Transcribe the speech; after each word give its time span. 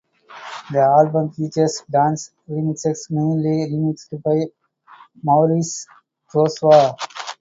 The 0.71 0.79
album 0.79 1.29
features 1.31 1.83
dance 1.87 2.31
remixes 2.49 3.11
mainly 3.11 3.71
remixed 3.71 4.19
by 4.23 4.45
Maurice 5.21 5.85
Joshua. 6.33 6.95